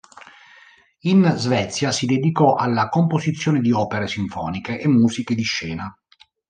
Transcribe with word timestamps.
In 1.01 1.31
Svezia 1.37 1.91
si 1.91 2.07
dedicò 2.07 2.55
alla 2.55 2.89
composizione 2.89 3.61
di 3.61 3.71
opere 3.71 4.07
sinfoniche 4.07 4.79
e 4.79 4.87
musiche 4.87 5.35
di 5.35 5.43
scena. 5.43 5.95